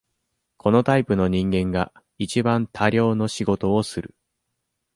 [0.57, 4.15] このタイプの人間が、一番多量の仕事をする。